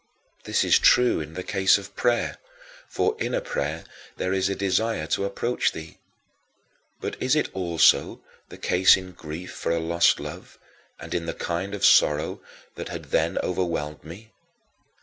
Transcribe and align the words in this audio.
This 0.45 0.63
is 0.63 0.79
true 0.79 1.19
in 1.21 1.35
the 1.35 1.43
case 1.43 1.77
of 1.77 1.95
prayer, 1.95 2.39
for 2.89 3.15
in 3.19 3.35
a 3.35 3.39
prayer 3.39 3.83
there 4.17 4.33
is 4.33 4.49
a 4.49 4.55
desire 4.55 5.05
to 5.05 5.25
approach 5.25 5.73
thee. 5.73 5.99
But 6.99 7.21
is 7.21 7.35
it 7.35 7.53
also 7.53 8.19
the 8.49 8.57
case 8.57 8.97
in 8.97 9.11
grief 9.11 9.51
for 9.53 9.71
a 9.71 9.77
lost 9.77 10.19
love, 10.19 10.57
and 10.99 11.13
in 11.13 11.27
the 11.27 11.35
kind 11.35 11.75
of 11.75 11.85
sorrow 11.85 12.41
that 12.73 12.89
had 12.89 13.11
then 13.11 13.37
overwhelmed 13.43 14.03
me? 14.03 14.31